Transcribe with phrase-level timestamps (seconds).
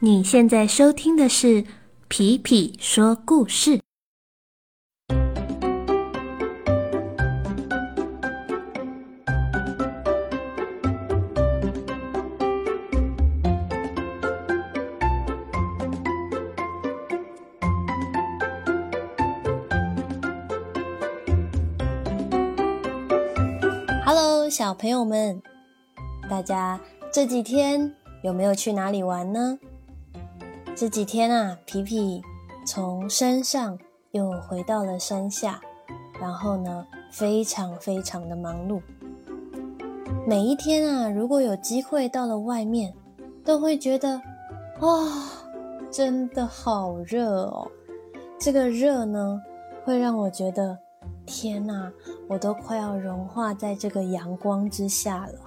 [0.00, 1.64] 你现在收听的是
[2.06, 3.80] 皮皮说故事。
[24.04, 25.42] Hello，小朋友们，
[26.28, 26.78] 大家
[27.10, 29.58] 这几天有没有去哪里玩呢？
[30.78, 32.22] 这几天啊，皮皮
[32.66, 33.78] 从山上
[34.10, 35.58] 又回到了山下，
[36.20, 38.82] 然后呢，非常非常的忙碌。
[40.26, 42.92] 每一天啊，如果有机会到了外面，
[43.42, 44.20] 都会觉得，
[44.80, 45.08] 哇，
[45.90, 47.66] 真的好热哦！
[48.38, 49.40] 这个热呢，
[49.82, 50.76] 会让我觉得。
[51.24, 51.90] 天哪，
[52.28, 55.40] 我都快要融化在这个阳光之下了。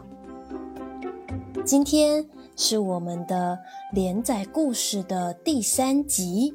[1.63, 2.27] 今天
[2.62, 3.57] 是我们的
[3.93, 6.54] 连载故事的第三集，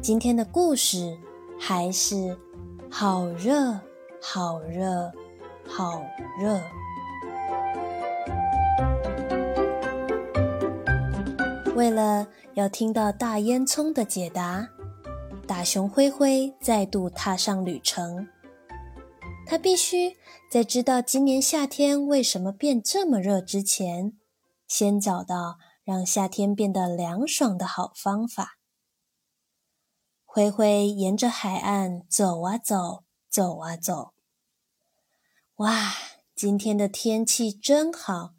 [0.00, 1.14] 今天的故事
[1.60, 2.34] 还是
[2.90, 3.78] 好热，
[4.22, 5.12] 好热，
[5.66, 6.02] 好
[6.40, 6.58] 热。
[11.74, 14.66] 为了要听到大烟囱的解答。
[15.46, 18.26] 大熊灰灰再度踏上旅程。
[19.46, 20.16] 他必须
[20.50, 24.14] 在知道今年夏天为什么变这么热之前，
[24.66, 28.58] 先找到让夏天变得凉爽的好方法。
[30.24, 34.12] 灰灰沿着海岸走啊走，走啊走。
[35.56, 35.94] 哇，
[36.34, 38.34] 今天的天气真好，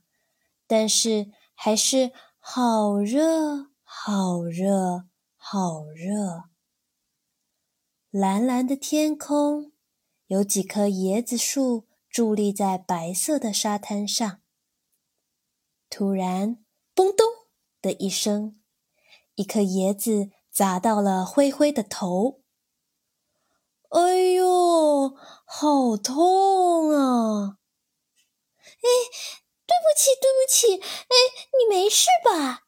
[0.67, 5.05] 但是还是好热，好热，
[5.35, 6.43] 好热。
[8.11, 9.71] 蓝蓝的天空，
[10.27, 14.41] 有几棵椰子树伫立在白色的沙滩上。
[15.97, 17.25] 突然，嘣咚
[17.81, 18.61] 的一声，
[19.33, 22.43] 一颗椰子砸到了灰灰的头。
[23.89, 27.57] 哎呦，好痛啊！
[28.59, 28.87] 哎，
[29.65, 31.15] 对不起，对不起，哎，
[31.57, 32.67] 你没事吧？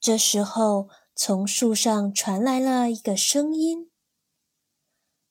[0.00, 3.90] 这时候，从树上传来了一个声音。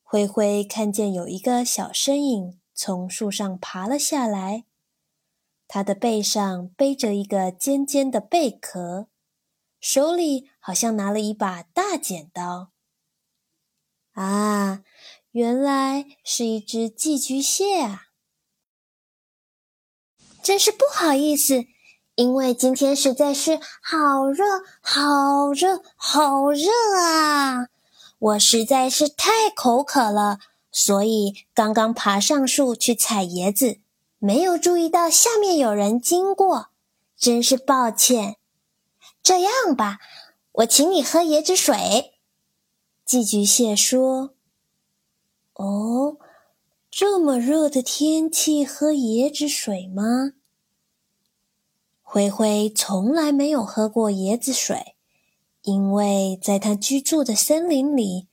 [0.03, 4.65] 灰灰看见有一个小身影从树上爬了下来，
[5.73, 9.07] 他的背上背着一个尖尖的贝壳，
[9.79, 12.71] 手里好像拿了一把大剪刀。
[14.11, 14.83] 啊，
[15.31, 18.07] 原来是一只寄居蟹啊！
[20.43, 21.63] 真是不好意思，
[22.15, 24.43] 因为今天实在是好热，
[24.81, 27.69] 好热，好热啊！
[28.19, 30.39] 我实在是太口渴了，
[30.69, 33.79] 所以刚刚爬上树去采椰子，
[34.23, 36.67] 没有注意到下面有人经过，
[37.17, 38.37] 真是抱歉。
[39.23, 39.97] 这样吧，
[40.51, 42.13] 我请你喝椰子水。”
[43.03, 44.35] 寄居蟹说。
[45.55, 46.17] “哦，
[46.91, 50.33] 这么热的天气喝椰子水吗？”
[52.03, 54.95] 灰灰从来没有喝过椰子水。
[55.63, 58.27] 因为在他居住的森林里，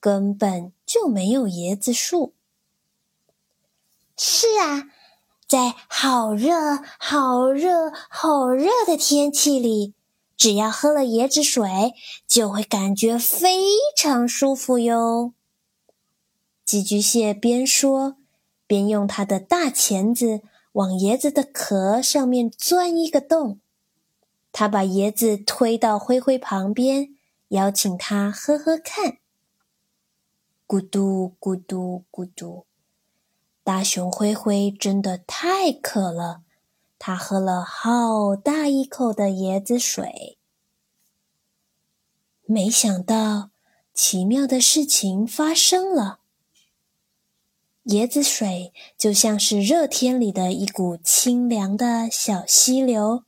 [0.00, 2.34] 根本就没有椰子树。
[4.18, 4.90] 是啊，
[5.54, 9.94] 在好热、好热、好热的天气里，
[10.36, 11.94] 只要喝了椰子水，
[12.26, 13.60] 就会感觉非
[13.96, 15.32] 常舒服哟。
[16.64, 18.16] 寄居蟹边说，
[18.66, 20.40] 边用它的大钳子
[20.72, 23.60] 往椰子的壳上面钻一个洞。
[24.50, 27.14] 他把椰子推到灰灰旁边，
[27.50, 29.18] 邀请他喝喝看。
[30.66, 32.66] 咕嘟咕嘟咕嘟，
[33.64, 36.42] 大熊灰灰真的太渴了，
[36.98, 40.36] 他喝了好大一口的椰子水。
[42.44, 43.48] 没想到，
[43.94, 46.20] 奇妙的事情发生了。
[47.84, 53.24] 椰子水就像是热天里的一股清凉的小溪流。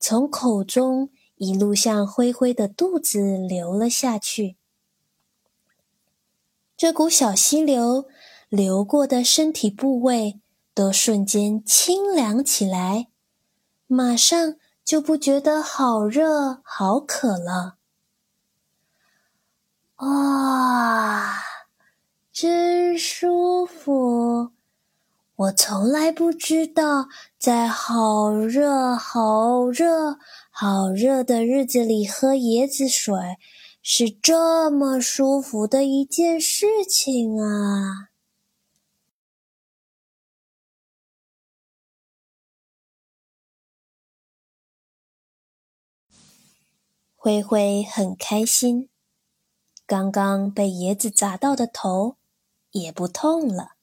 [0.00, 4.56] 从口中一路向灰灰的肚子流了下去。
[6.76, 8.06] 这股小溪流
[8.52, 10.38] 流过的身体部位
[10.74, 13.08] 都瞬间清凉起来，
[13.86, 17.76] 马上就不觉得好热、好渴了。
[19.96, 21.38] 哇，
[22.30, 24.50] 真舒服！
[25.34, 27.08] 我从来不知道，
[27.38, 30.18] 在好热、好热、
[30.50, 33.14] 好热的日子里喝椰子水
[33.82, 38.10] 是这么舒服的一件事情啊！
[47.24, 48.88] 灰灰很开心，
[49.86, 52.16] 刚刚被椰子砸到的头
[52.72, 53.74] 也不痛了。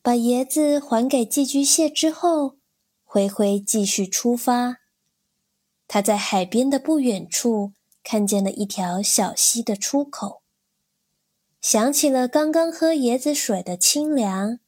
[0.00, 2.56] 把椰子还给寄居蟹之后，
[3.04, 4.78] 灰灰继续出发。
[5.86, 10.40] 他在海边的不远处看见了一条小溪的出口，
[11.60, 14.58] 想起了刚刚喝椰子水的清凉，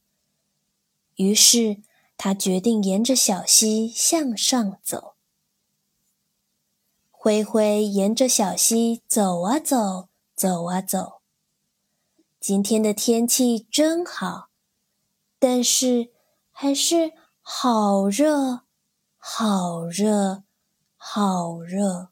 [1.15, 1.81] 于是
[2.15, 5.14] 他决定沿着小溪向上走。
[7.25, 11.21] 灰灰沿着小溪走啊走，走啊走。
[12.39, 14.49] 今天的天气真好，
[15.39, 16.11] 但是
[16.51, 18.61] 还是好热，
[19.17, 20.43] 好热。
[20.97, 22.09] 好热！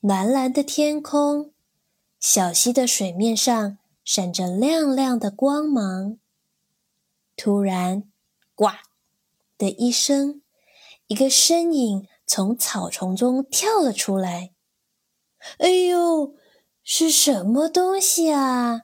[0.00, 1.52] 蓝蓝的天空，
[2.20, 6.18] 小溪的水面上闪着亮亮的光芒。
[7.36, 8.04] 突然，
[8.54, 8.66] 呱
[9.58, 10.40] 的一声，
[11.08, 14.52] 一个身影从草丛中跳了出来。
[15.58, 16.34] 哎呦，
[16.82, 18.82] 是什么东西啊？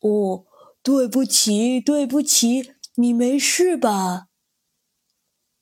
[0.00, 0.44] 哦，
[0.82, 4.28] 对不起，对不起，你没事吧？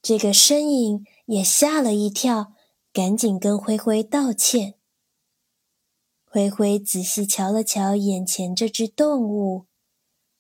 [0.03, 2.55] 这个身影也吓了一跳，
[2.93, 4.75] 赶紧跟灰灰道歉。
[6.25, 9.67] 灰灰仔细瞧了瞧眼前这只动物，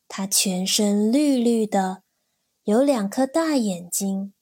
[0.08, 2.02] 它全身绿绿的，
[2.64, 4.34] 有两颗大眼睛，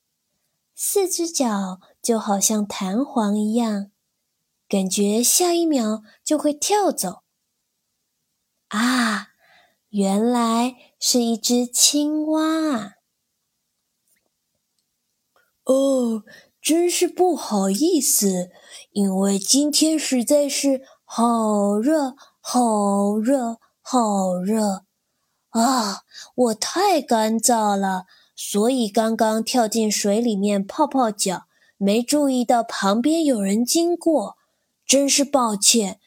[0.82, 3.90] 四只脚就好像弹簧一样，
[4.66, 7.20] 感觉下一秒就会跳走。
[8.68, 9.28] 啊，
[9.90, 12.94] 原来是一只青蛙啊！
[15.64, 16.24] 哦，
[16.62, 18.48] 真是不好意思，
[18.92, 24.86] 因为今天实在是好热，好热，好热
[25.50, 26.04] 啊！
[26.34, 28.06] 我太干燥了，
[28.42, 31.44] 所以刚刚跳进水里面泡泡脚，
[31.76, 34.38] 没注意到旁边有人经过，
[34.86, 36.00] 真是抱歉。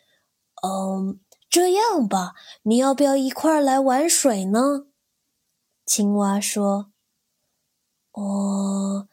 [0.64, 2.34] 嗯，这样吧，
[2.64, 4.88] 你要不要一块来玩水呢？
[5.86, 6.92] 青蛙说
[8.14, 9.08] ：“哦。”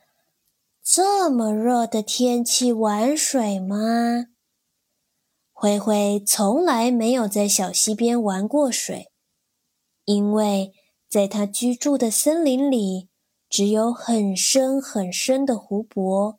[0.83, 4.29] 这么热的天气玩水吗？
[5.53, 9.13] 灰灰从来没有在小溪边玩过水，
[10.07, 10.73] 因为
[11.07, 13.10] 在他居住的森林里，
[13.51, 16.39] 只有很深很深的湖泊，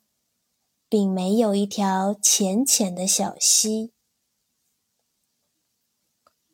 [0.88, 3.92] 并没有一条浅浅的小溪。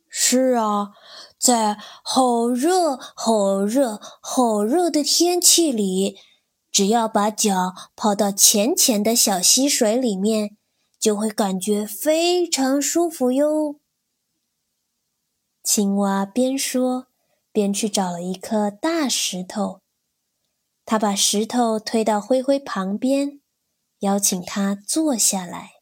[0.09, 0.91] 是啊，
[1.39, 6.19] 在好热、好热、好热的天气里。
[6.71, 10.57] 只要把脚泡到浅浅的小溪水里面，
[10.99, 13.81] 就会感觉非常舒服哟。
[15.63, 17.07] 青蛙边说
[17.53, 19.81] 边去找了一颗大石头，
[20.91, 23.43] 他把石头推到灰灰旁边，
[23.99, 25.73] 邀请他坐下来。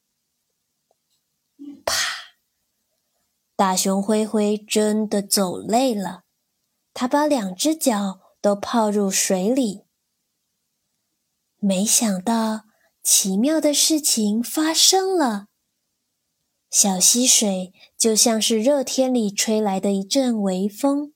[1.84, 1.94] 啪！
[3.54, 6.24] 大熊灰灰真的走累了，
[6.92, 9.84] 他把两只脚都泡入水里。
[11.58, 12.64] 没想到，
[13.00, 15.46] 奇妙的事情发生了。
[16.68, 21.14] 小溪水就像是热天里吹来的一阵微风，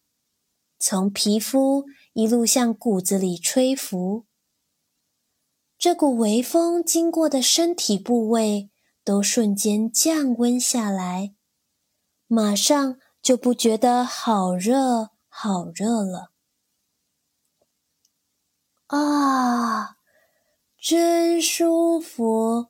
[0.78, 1.86] 从皮肤
[2.20, 4.26] 一路向骨子里吹拂。
[5.78, 8.70] 这股微风经过的身体部位
[9.02, 11.34] 都瞬间降温下来，
[12.26, 16.32] 马上就不觉得好热、好热了。
[18.88, 19.96] 啊！
[20.78, 22.66] 真舒服！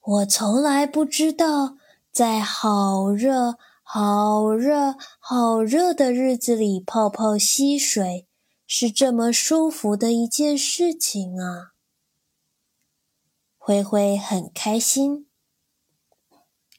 [0.00, 1.76] 我从来不知道，
[2.10, 8.26] 在好热、好热、好热的日子里泡泡溪水
[8.66, 11.72] 是这么舒服的一件事情啊！
[13.56, 15.26] 灰灰很开心，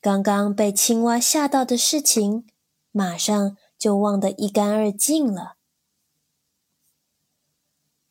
[0.02, 2.46] 刚刚被青蛙吓到的事情，
[2.92, 5.56] 马上就忘得一干二净了。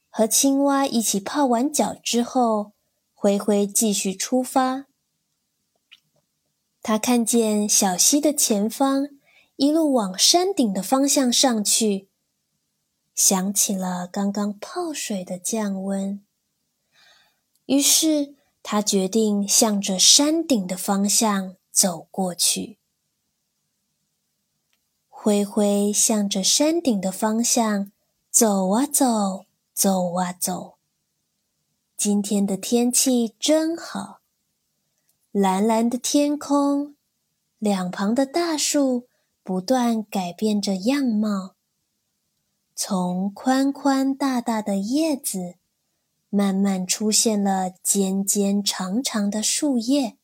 [0.09, 2.73] 和青蛙一起泡完脚之后，
[3.13, 4.87] 灰灰继续出发。
[6.81, 9.09] 他看见小溪的前方，
[9.57, 12.09] 一路往山顶的方向上去，
[13.17, 16.25] 想起了刚刚泡水的降温，
[17.65, 22.79] 于是他决定向着山顶的方向走过去。
[25.09, 27.91] 灰灰向着山顶的方向
[28.31, 29.47] 走啊走。
[29.79, 30.79] 走啊走，
[31.99, 34.21] 今天的天气真好，
[35.33, 36.97] 蓝蓝的天空，
[37.59, 39.07] 两旁的大树
[39.43, 41.56] 不断改变着样貌，
[42.79, 45.55] 从宽宽大大的叶子，
[46.29, 50.19] 慢慢出现了尖尖长长的树叶。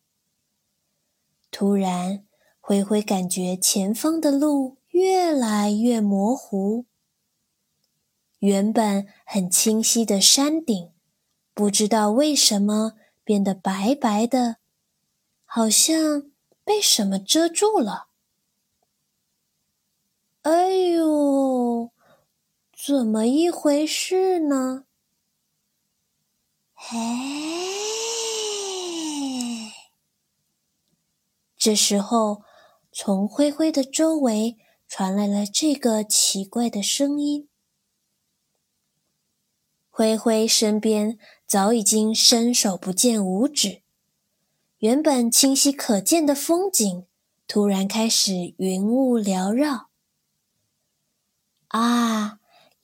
[1.50, 2.26] 突然，
[2.60, 6.84] 灰灰感觉前方的路越来越模糊，
[8.40, 10.92] 原本很清晰的山顶，
[11.54, 12.92] 不知道为什么
[13.24, 14.56] 变得白白的，
[15.46, 16.30] 好像
[16.64, 18.08] 被什么遮住了。
[20.42, 21.91] 哎呦，
[22.84, 24.86] 怎么一回事呢？
[26.74, 26.96] 嘿，
[31.56, 32.42] 这时候，
[32.90, 34.56] 从灰灰的周围
[34.88, 37.48] 传来了这个奇怪的声音。
[39.88, 43.84] 灰灰身边早已经伸手不见五指，
[44.78, 47.06] 原本清晰可见的风景，
[47.46, 49.90] 突然开始云雾缭绕。
[51.68, 52.40] 啊，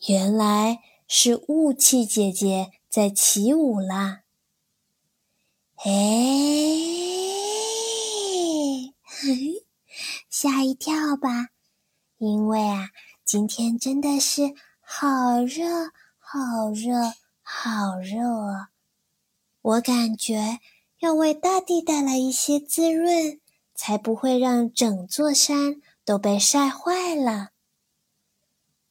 [0.07, 2.73] 原来是雾气姐姐。
[2.91, 4.23] 在起舞啦！
[5.77, 5.91] 哎，
[10.31, 11.51] 吓一跳吧！
[12.17, 12.89] 因为啊，
[13.27, 17.13] 今天真的是好热，好热，
[17.43, 18.71] 好热啊！
[19.61, 20.61] 我感觉
[21.01, 23.39] 要为大地带来一些滋润，
[23.75, 27.51] 才不会让整座山都被晒坏了。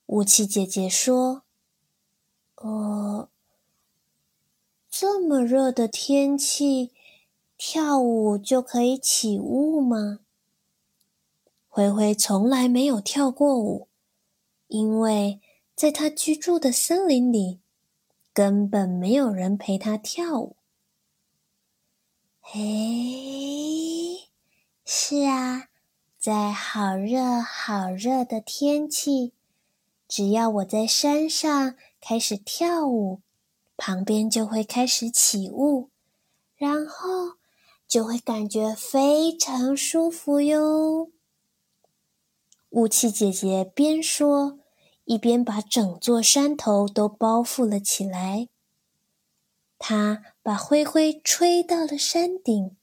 [0.07, 1.43] 雾气姐姐说
[2.55, 3.29] ：“呃。”
[4.89, 6.91] 这么热的天气，
[7.55, 10.21] 跳舞就可以起雾吗？
[11.69, 13.87] 灰灰从来没有跳过舞，
[14.67, 15.39] 因为
[15.75, 17.59] 在他居住的森林里，
[18.33, 20.55] 根本没有人陪他跳舞。
[22.41, 24.29] 嘿，
[24.83, 25.67] 是啊，
[26.17, 29.33] 在好热好热的天气，
[30.07, 33.21] 只要我在山上开始跳舞。
[33.79, 35.91] 旁边就会开始起雾，
[36.55, 37.37] 然后
[37.87, 41.11] 就会感觉非常舒服哟。
[42.71, 44.57] 雾气姐姐边说，
[45.05, 48.49] 一边把整座山头都包覆了起来。
[49.77, 52.75] 她把灰灰吹到了山顶，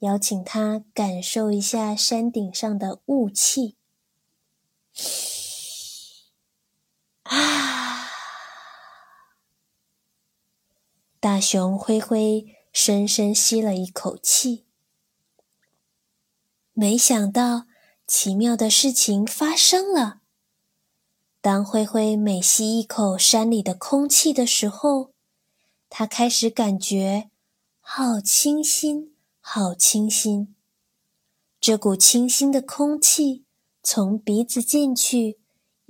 [0.00, 3.76] 邀请他感受一下山顶上的雾气。
[7.24, 7.30] 啊！
[11.20, 14.66] 大熊灰灰深深吸了一口气，
[16.72, 17.66] 没想到
[18.06, 20.20] 奇妙的事情发生了。
[21.40, 25.12] 当灰灰每吸一口山里的空气的时候，
[25.88, 27.30] 他开始感觉
[27.80, 30.54] 好清新，好清新。
[31.60, 33.44] 这股清新的空气
[33.82, 35.38] 从鼻子进去，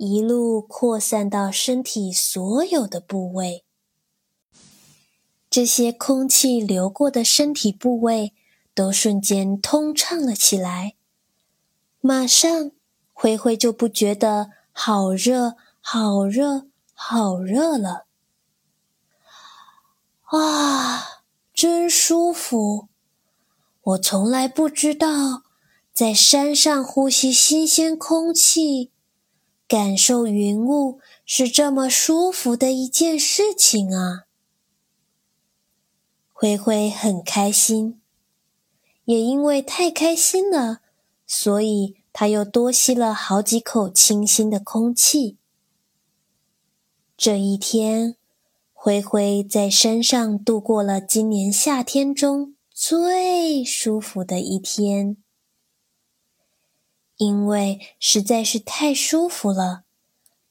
[0.03, 3.63] 一路扩散到身体所有的部位。
[5.49, 8.33] 这些空气流过的身体部位
[8.75, 10.95] 都瞬间通畅了起来，
[12.01, 12.71] 马上
[13.13, 18.07] 灰灰就不觉得好热、好热、好热了。
[20.23, 22.89] 啊，真舒服！
[23.83, 25.43] 我从来不知道，
[25.93, 28.92] 在山上呼吸新鲜空气、
[29.67, 34.25] 感受云雾是这么舒服的一件事情啊！
[36.31, 38.01] 灰灰很开心，
[39.05, 40.81] 也因为太开心了，
[41.25, 45.37] 所以他又多吸了好几口清新的空气。
[47.15, 48.17] 这一天，
[48.73, 55.17] 灰灰在山上度过了今年夏天中最舒服的一天，
[57.23, 59.83] 因为实在是太舒服了，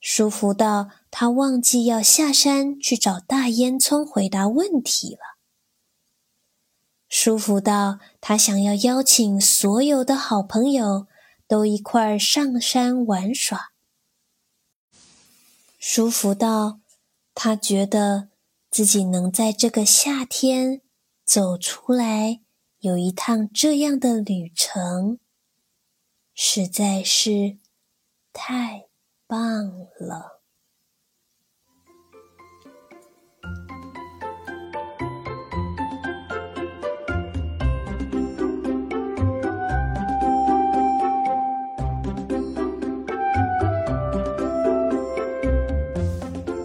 [0.01, 5.21] 舒服到他忘记要下山去找大烟囱回答问题了。
[7.09, 11.07] 舒服到他想要邀请所有的好朋友
[11.47, 13.73] 都一块上山玩耍。
[15.79, 16.81] 舒服到
[17.35, 18.29] 他觉得
[18.71, 20.81] 自己能在这个夏天
[21.25, 22.41] 走出来，
[22.79, 25.19] 有一趟这样的旅程，
[26.35, 27.59] 实在是
[28.33, 28.87] 太
[29.27, 29.39] 棒
[29.99, 30.41] 了。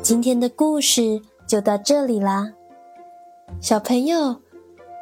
[0.01, 2.53] 今天的故事就到这里啦，
[3.61, 4.41] 小朋友，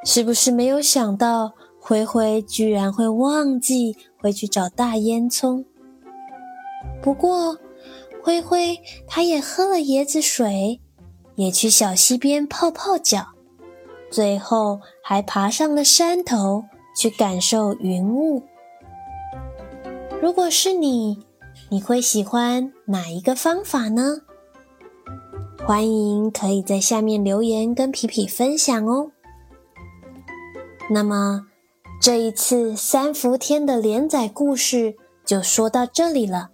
[0.03, 1.53] 是不是没有想到
[1.88, 5.63] 灰灰居然会忘记回去找大烟囱？
[7.00, 7.56] 不过，
[8.24, 8.75] 灰灰
[9.06, 10.82] 他也喝了椰子水，
[11.36, 13.27] 也去小溪边泡泡脚，
[14.10, 16.63] 最后还爬上了山头
[16.98, 18.42] 去感受云雾。
[20.20, 21.20] 如果是你，
[21.70, 24.22] 你会喜欢哪一个方法呢？
[25.63, 29.12] 欢迎可以在下面留言跟皮皮分享哦。
[30.89, 31.46] 那么，
[32.02, 36.50] 这一次三伏天的连载故事就说到这里了，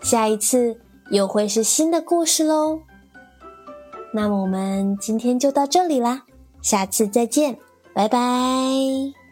[0.00, 0.80] 下一次
[1.10, 2.80] 又会是新的故事喽。
[4.14, 6.22] 那么我们今天就到这里啦，
[6.62, 7.58] 下次再见，
[7.92, 9.27] 拜拜。